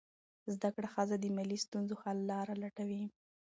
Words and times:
زده 0.53 0.69
کړه 0.75 0.87
ښځه 0.93 1.15
د 1.19 1.25
مالي 1.35 1.57
ستونزو 1.65 1.95
حل 2.01 2.17
لاره 2.31 2.53
لټوي. 2.63 3.03